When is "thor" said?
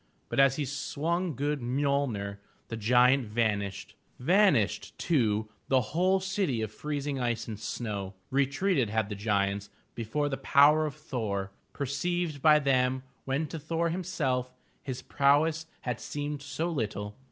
10.95-11.51, 13.59-13.89